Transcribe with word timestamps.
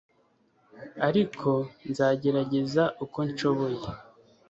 Ariko 1.07 1.49
nzagerageza 1.89 2.83
uko 3.03 3.19
nshoboye 3.29 3.83